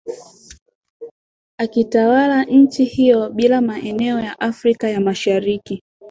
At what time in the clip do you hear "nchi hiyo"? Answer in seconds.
2.45-3.29